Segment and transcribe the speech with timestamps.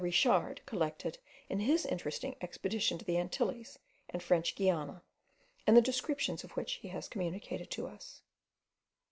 [0.03, 3.77] Richard collected in his interesting expedition to the Antilles
[4.09, 5.03] and French Guiana,
[5.67, 8.23] and the descriptions of which he has communicated to us.